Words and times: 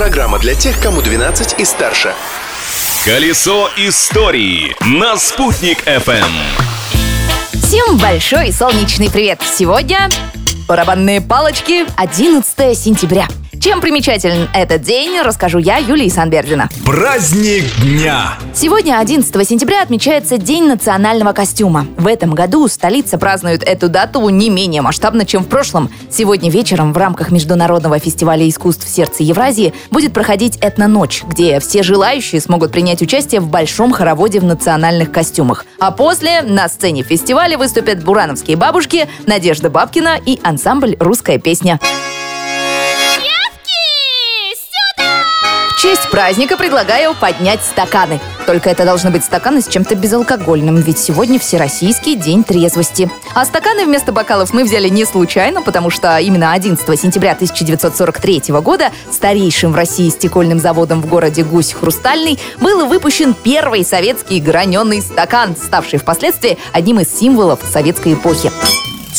Программа 0.00 0.38
для 0.38 0.54
тех, 0.54 0.80
кому 0.80 1.02
12 1.02 1.60
и 1.60 1.64
старше. 1.66 2.14
Колесо 3.04 3.68
истории 3.76 4.74
на 4.80 5.18
«Спутник 5.18 5.86
FM. 5.86 6.24
Всем 7.52 7.98
большой 7.98 8.50
солнечный 8.50 9.10
привет! 9.10 9.42
Сегодня 9.42 10.08
барабанные 10.66 11.20
палочки, 11.20 11.84
11 11.98 12.78
сентября. 12.78 13.28
Чем 13.60 13.82
примечателен 13.82 14.48
этот 14.54 14.80
день, 14.80 15.20
расскажу 15.20 15.58
я, 15.58 15.76
Юлия 15.76 16.08
Санбердина. 16.08 16.70
Праздник 16.86 17.64
дня. 17.82 18.38
Сегодня, 18.54 18.98
11 18.98 19.46
сентября, 19.46 19.82
отмечается 19.82 20.38
День 20.38 20.64
национального 20.66 21.34
костюма. 21.34 21.86
В 21.98 22.06
этом 22.06 22.34
году 22.34 22.66
столица 22.68 23.18
празднует 23.18 23.62
эту 23.62 23.90
дату 23.90 24.26
не 24.30 24.48
менее 24.48 24.80
масштабно, 24.80 25.26
чем 25.26 25.44
в 25.44 25.48
прошлом. 25.48 25.90
Сегодня 26.10 26.50
вечером 26.50 26.94
в 26.94 26.96
рамках 26.96 27.30
Международного 27.30 27.98
фестиваля 27.98 28.48
искусств 28.48 28.88
сердца 28.88 29.22
Евразии 29.22 29.74
будет 29.90 30.14
проходить 30.14 30.56
этно-ночь, 30.56 31.22
где 31.24 31.60
все 31.60 31.82
желающие 31.82 32.40
смогут 32.40 32.72
принять 32.72 33.02
участие 33.02 33.42
в 33.42 33.48
большом 33.50 33.92
хороводе 33.92 34.40
в 34.40 34.44
национальных 34.44 35.12
костюмах. 35.12 35.66
А 35.78 35.90
после 35.90 36.40
на 36.40 36.66
сцене 36.70 37.02
фестиваля 37.02 37.58
выступят 37.58 38.02
бурановские 38.02 38.56
бабушки, 38.56 39.06
Надежда 39.26 39.68
Бабкина 39.68 40.18
и 40.24 40.40
ансамбль 40.42 40.96
«Русская 40.98 41.38
песня». 41.38 41.78
Честь 45.80 46.10
праздника 46.10 46.58
предлагаю 46.58 47.14
поднять 47.14 47.62
стаканы. 47.62 48.20
Только 48.46 48.68
это 48.68 48.84
должны 48.84 49.10
быть 49.10 49.24
стаканы 49.24 49.62
с 49.62 49.66
чем-то 49.66 49.94
безалкогольным, 49.94 50.76
ведь 50.76 50.98
сегодня 50.98 51.38
Всероссийский 51.38 52.16
день 52.16 52.44
трезвости. 52.44 53.10
А 53.34 53.46
стаканы 53.46 53.86
вместо 53.86 54.12
бокалов 54.12 54.52
мы 54.52 54.64
взяли 54.64 54.90
не 54.90 55.06
случайно, 55.06 55.62
потому 55.62 55.88
что 55.88 56.18
именно 56.18 56.52
11 56.52 57.00
сентября 57.00 57.32
1943 57.32 58.42
года 58.60 58.90
старейшим 59.10 59.72
в 59.72 59.76
России 59.76 60.10
стекольным 60.10 60.58
заводом 60.58 61.00
в 61.00 61.06
городе 61.06 61.44
Гусь 61.44 61.72
Хрустальный 61.72 62.38
был 62.60 62.86
выпущен 62.86 63.32
первый 63.32 63.82
советский 63.82 64.40
граненый 64.40 65.00
стакан, 65.00 65.56
ставший 65.56 65.98
впоследствии 65.98 66.58
одним 66.72 67.00
из 67.00 67.08
символов 67.08 67.60
советской 67.72 68.12
эпохи. 68.12 68.50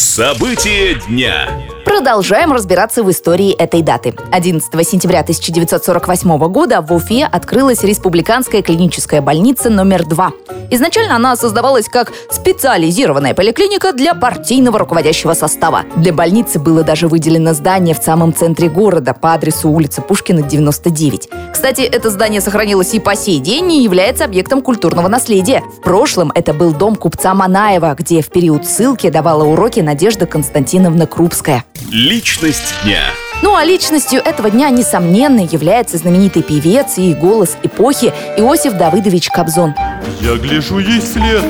События 0.02 0.96
дня. 1.08 1.48
Продолжаем 1.86 2.52
разбираться 2.52 3.04
в 3.04 3.12
истории 3.12 3.52
этой 3.52 3.84
даты. 3.84 4.16
11 4.32 4.88
сентября 4.88 5.20
1948 5.20 6.38
года 6.48 6.82
в 6.82 6.92
Уфе 6.92 7.26
открылась 7.26 7.84
республиканская 7.84 8.64
клиническая 8.64 9.22
больница 9.22 9.70
номер 9.70 10.06
2. 10.06 10.32
Изначально 10.72 11.18
она 11.18 11.36
создавалась 11.36 11.90
как 11.90 12.12
специализированная 12.32 13.34
поликлиника 13.36 13.94
для 13.94 14.16
партийного 14.16 14.80
руководящего 14.80 15.34
состава. 15.34 15.84
Для 15.98 16.14
больницы 16.14 16.60
было 16.60 16.84
даже 16.84 17.08
выделено 17.08 17.54
здание 17.54 17.94
в 17.94 18.02
самом 18.02 18.34
центре 18.34 18.70
города 18.70 19.14
по 19.14 19.34
адресу 19.34 19.70
улица 19.70 20.02
Пушкина, 20.02 20.42
99. 20.42 21.30
Кстати, 21.52 21.82
это 21.82 22.10
здание 22.10 22.42
сохранилось 22.42 22.94
и 22.94 23.00
по 23.00 23.16
сей 23.16 23.40
день 23.40 23.74
и 23.74 23.84
является 23.84 24.26
объектом 24.26 24.62
культурного 24.62 25.10
наследия. 25.10 25.62
В 25.78 25.82
прошлом 25.82 26.32
это 26.34 26.54
был 26.54 26.72
дом 26.74 26.96
купца 26.96 27.34
Манаева, 27.34 27.94
где 28.00 28.22
в 28.22 28.30
период 28.30 28.66
ссылки 28.66 29.10
давала 29.10 29.44
уроки 29.44 29.82
Надежда 29.92 30.26
Константиновна 30.26 31.06
Крупская. 31.06 31.66
Личность 31.90 32.76
дня. 32.86 33.02
Ну 33.42 33.58
а 33.58 33.66
личностью 33.66 34.22
этого 34.22 34.50
дня, 34.50 34.70
несомненно, 34.70 35.42
является 35.42 35.98
знаменитый 35.98 36.44
певец 36.44 36.98
и 36.98 37.14
голос 37.14 37.58
эпохи 37.62 38.14
Иосиф 38.38 38.78
Давыдович 38.78 39.28
Кобзон. 39.28 39.76
Я 40.22 40.38
гляжу 40.38 40.80
ей 40.80 41.02
вслед, 41.02 41.44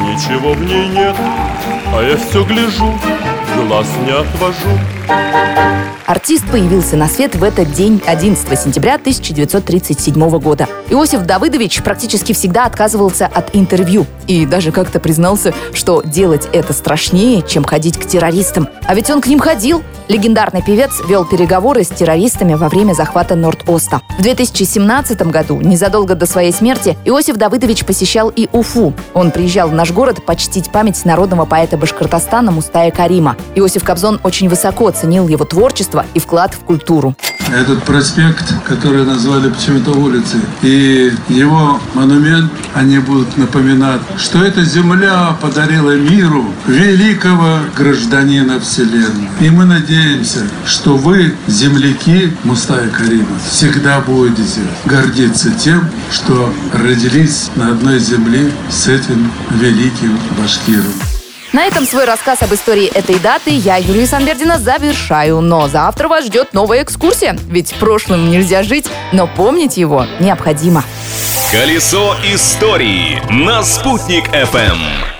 ничего 0.00 0.54
в 0.54 0.64
ней 0.64 0.88
нет, 0.88 1.14
а 1.92 2.02
я 2.02 2.16
все 2.16 2.42
гляжу, 2.46 2.98
глаз 3.66 3.86
не 4.04 4.12
отвожу. 4.12 4.68
Артист 6.06 6.44
появился 6.50 6.96
на 6.96 7.08
свет 7.08 7.34
в 7.34 7.42
этот 7.42 7.72
день, 7.72 8.02
11 8.04 8.60
сентября 8.60 8.96
1937 8.96 10.38
года. 10.38 10.68
Иосиф 10.90 11.22
Давыдович 11.22 11.82
практически 11.82 12.34
всегда 12.34 12.66
отказывался 12.66 13.26
от 13.26 13.56
интервью 13.56 14.06
и 14.26 14.44
даже 14.44 14.70
как-то 14.70 15.00
признался, 15.00 15.54
что 15.72 16.02
делать 16.02 16.46
это 16.52 16.74
страшнее, 16.74 17.42
чем 17.42 17.64
ходить 17.64 17.98
к 17.98 18.06
террористам. 18.06 18.68
А 18.86 18.94
ведь 18.94 19.10
он 19.10 19.22
к 19.22 19.26
ним 19.26 19.38
ходил. 19.38 19.82
Легендарный 20.06 20.62
певец 20.62 21.00
вел 21.08 21.24
переговоры 21.24 21.82
с 21.82 21.88
террористами 21.88 22.52
во 22.52 22.68
время 22.68 22.92
захвата 22.92 23.34
Норд-Оста. 23.34 24.02
В 24.18 24.22
2017 24.22 25.22
году, 25.22 25.58
незадолго 25.62 26.14
до 26.14 26.26
своей 26.26 26.52
смерти, 26.52 26.98
Иосиф 27.06 27.36
Давыдович 27.36 27.86
посещал 27.86 28.28
и 28.28 28.46
Уфу. 28.52 28.92
Он 29.14 29.30
приезжал 29.30 29.68
в 29.68 29.74
наш 29.74 29.92
город 29.92 30.22
почтить 30.26 30.70
память 30.70 31.02
народного 31.06 31.46
поэта 31.46 31.78
Башкортостана 31.78 32.52
Мустая 32.52 32.90
Карима. 32.90 33.36
Иосиф 33.54 33.84
Кобзон 33.84 34.20
очень 34.22 34.48
высоко 34.48 34.88
оценил 34.88 35.28
его 35.28 35.44
творчество 35.44 36.04
и 36.14 36.18
вклад 36.18 36.54
в 36.54 36.60
культуру. 36.60 37.14
Этот 37.52 37.82
проспект, 37.84 38.52
который 38.66 39.04
назвали 39.04 39.50
почему-то 39.50 39.92
улицей, 39.92 40.40
и 40.62 41.12
его 41.28 41.78
монумент, 41.94 42.50
они 42.74 42.98
будут 42.98 43.36
напоминать, 43.36 44.00
что 44.16 44.42
эта 44.42 44.64
земля 44.64 45.36
подарила 45.40 45.94
миру 45.94 46.46
великого 46.66 47.58
гражданина 47.76 48.58
Вселенной. 48.58 49.28
И 49.40 49.50
мы 49.50 49.66
надеемся, 49.66 50.40
что 50.66 50.96
вы, 50.96 51.34
земляки 51.46 52.32
Мустая 52.44 52.88
Карима, 52.88 53.38
всегда 53.48 54.00
будете 54.00 54.62
гордиться 54.86 55.50
тем, 55.52 55.88
что 56.10 56.52
родились 56.72 57.50
на 57.56 57.68
одной 57.68 57.98
земле 57.98 58.50
с 58.70 58.88
этим 58.88 59.30
великим 59.60 60.18
башкиром. 60.38 60.92
На 61.54 61.66
этом 61.66 61.86
свой 61.86 62.04
рассказ 62.04 62.42
об 62.42 62.52
истории 62.52 62.88
этой 62.88 63.16
даты 63.20 63.50
я, 63.50 63.76
Юлия 63.76 64.08
Санбердина, 64.08 64.58
завершаю. 64.58 65.40
Но 65.40 65.68
завтра 65.68 66.08
вас 66.08 66.24
ждет 66.24 66.52
новая 66.52 66.82
экскурсия. 66.82 67.38
Ведь 67.46 67.72
прошлым 67.76 68.28
нельзя 68.28 68.64
жить, 68.64 68.88
но 69.12 69.28
помнить 69.28 69.76
его 69.76 70.04
необходимо. 70.18 70.82
Колесо 71.52 72.16
истории 72.24 73.22
на 73.30 73.62
«Спутник 73.62 74.28
FM. 74.30 75.13